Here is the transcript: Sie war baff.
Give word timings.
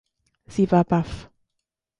Sie 0.47 0.71
war 0.71 0.83
baff. 0.83 1.29